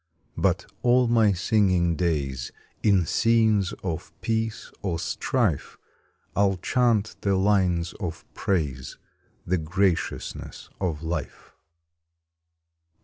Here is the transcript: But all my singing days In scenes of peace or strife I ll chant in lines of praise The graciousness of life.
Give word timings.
But 0.35 0.65
all 0.81 1.07
my 1.07 1.31
singing 1.31 1.95
days 1.95 2.51
In 2.81 3.05
scenes 3.05 3.71
of 3.83 4.11
peace 4.21 4.71
or 4.81 4.97
strife 4.97 5.77
I 6.35 6.41
ll 6.41 6.57
chant 6.57 7.15
in 7.23 7.43
lines 7.43 7.93
of 7.99 8.25
praise 8.33 8.97
The 9.45 9.59
graciousness 9.59 10.71
of 10.79 11.03
life. 11.03 11.53